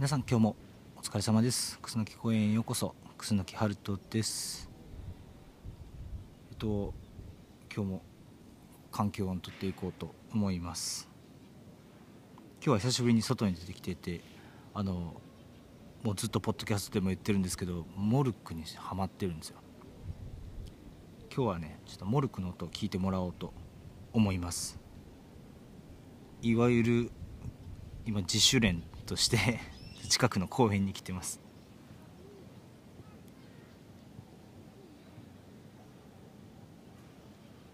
[0.00, 0.56] 皆さん今日も
[0.96, 1.78] お疲れ様です。
[1.78, 2.94] 楠木公園へようこそ。
[3.18, 4.70] 楠木春人です。
[6.50, 6.94] えっと
[7.70, 8.02] 今日も
[8.90, 11.06] 環境音とっていこうと思います。
[12.62, 14.22] 今日は久しぶりに外に出てきていて
[14.72, 15.20] あの
[16.02, 19.58] もうずっとポッドキャストでも言ってるんですけどモルックにはまってるんですよ。
[21.30, 23.52] 今日はねちょっとモルックの音を聞いてもらおうと
[24.14, 24.80] 思います。
[26.40, 27.10] いわゆる
[28.06, 29.60] 今自主練として
[30.10, 31.40] 近くの公園に来てます。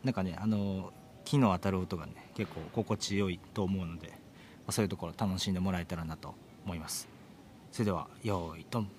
[0.05, 0.93] なんかねあの
[1.25, 4.15] 木の当たる音がね結構心地よいと思うので、ま
[4.69, 7.09] あ、そういうところ楽しんでもらえたらなと思います。
[7.73, 8.91] それではよーいドン。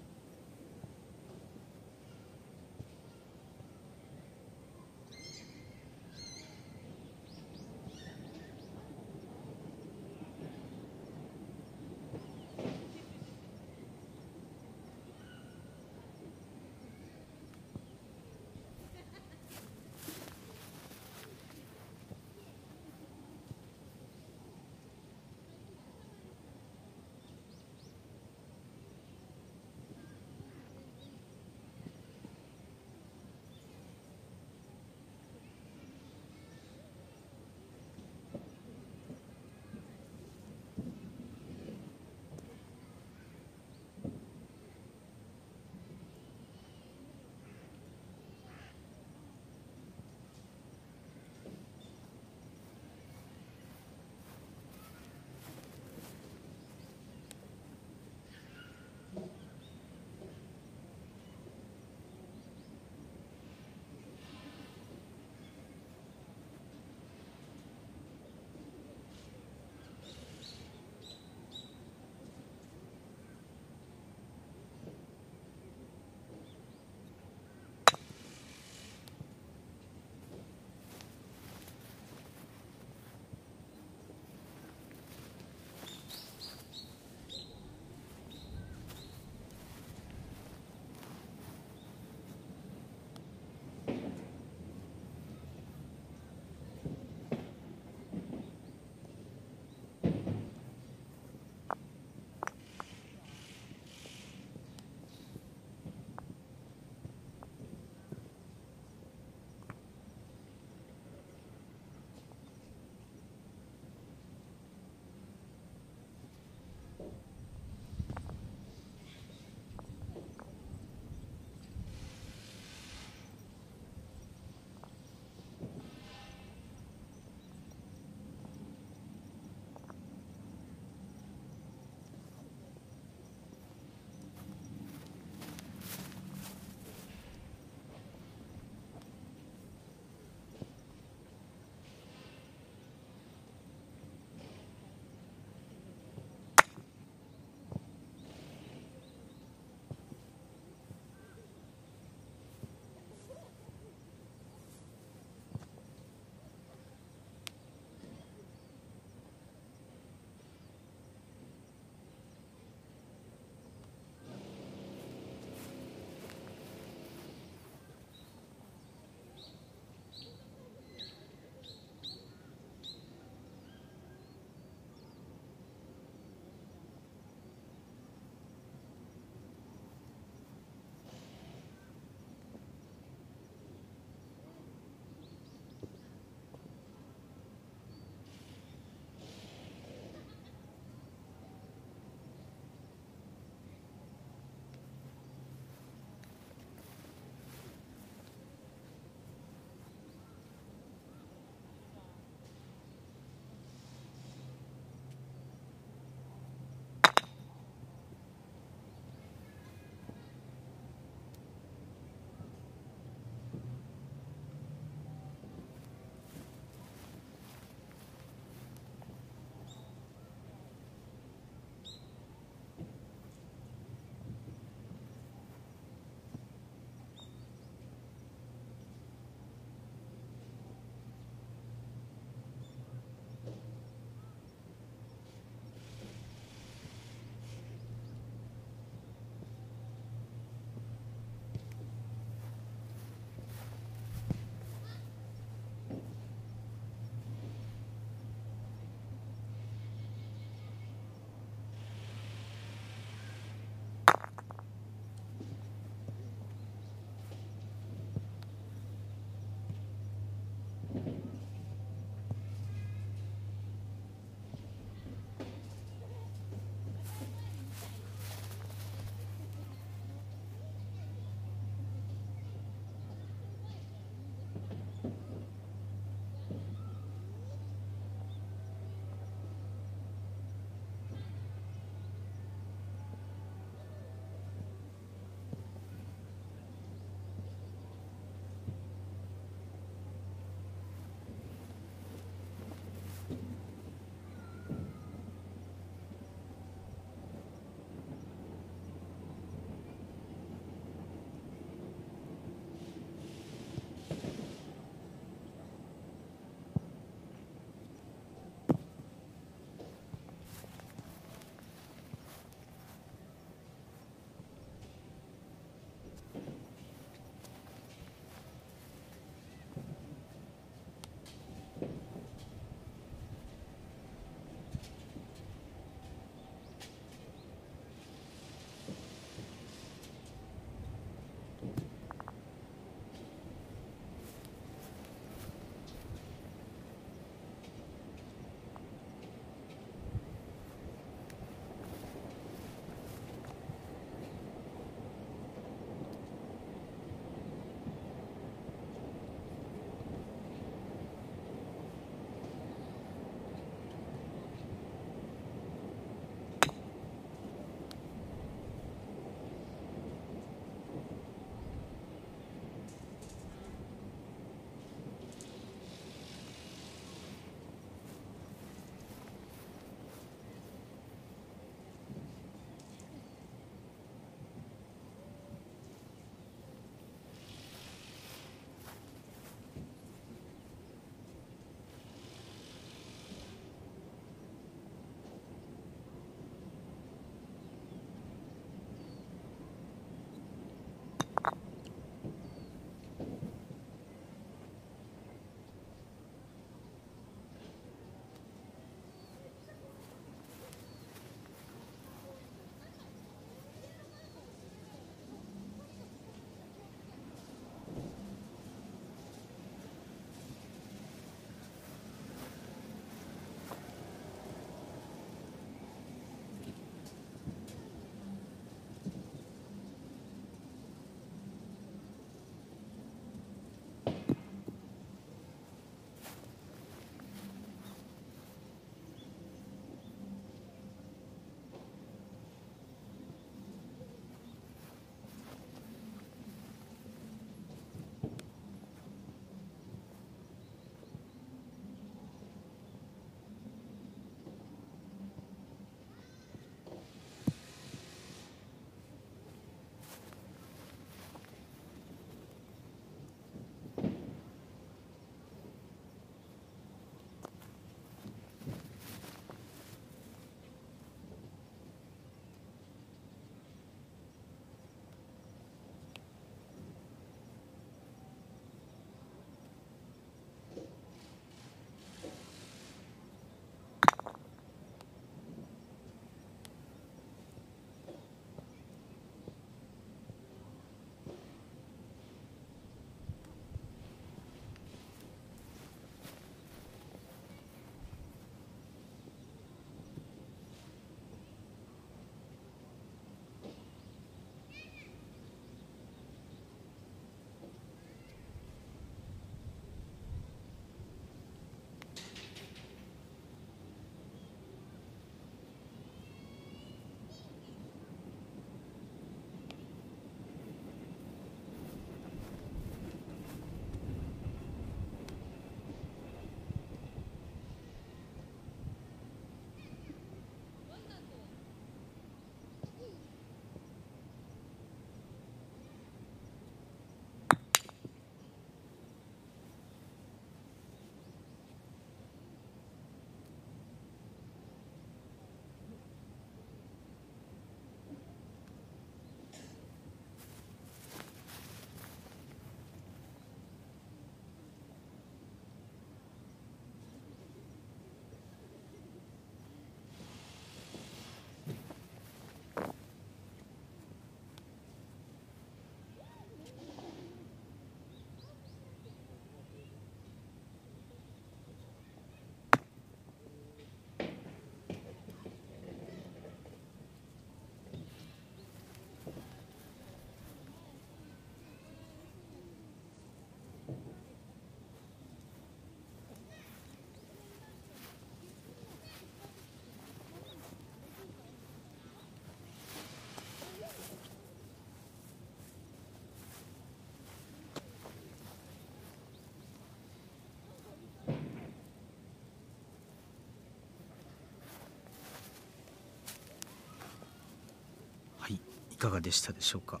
[598.98, 600.00] かがでしたでしょうか？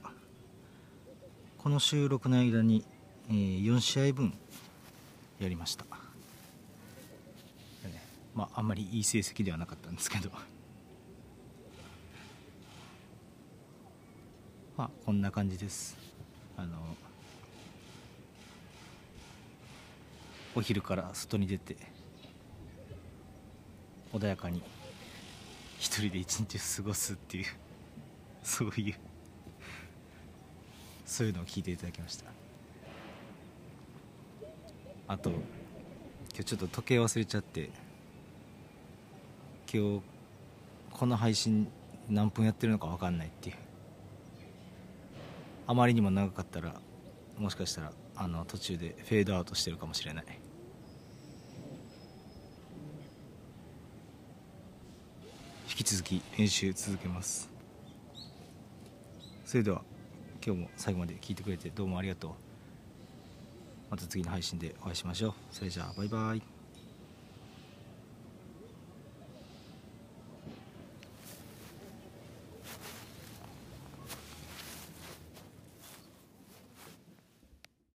[1.56, 2.84] この収録の間に、
[3.28, 4.34] えー、4試合分
[5.38, 5.86] やりました。
[8.34, 10.30] まああんまりいい成績ではなかったんですけど。
[14.76, 15.96] まあこんな感じです。
[16.56, 16.96] あの
[20.54, 21.76] お昼から外に出て
[24.12, 24.60] 穏やかに
[25.78, 27.46] 一人で一日過ごすっていう。
[28.48, 28.94] そういう
[31.04, 32.24] そういうのを聞いていただきました。
[35.06, 35.38] あと今
[36.38, 37.70] 日ちょっと時計忘れちゃって
[39.72, 40.02] 今日
[40.90, 41.68] この配信
[42.08, 43.56] 何分やってるのか分かんないっていう。
[45.66, 46.80] あまりにも長かったら
[47.36, 50.24] もしかしたらあの途中でフェードアウトしてるかもしれない。
[55.68, 57.57] 引き続き編集続けます。
[59.48, 59.80] それでは
[60.44, 62.30] 今日も最後まで聞いてくれてどうもありがとう。
[63.90, 65.34] また次の配信でお会いしましょう。
[65.50, 66.57] それじゃあバイバイ。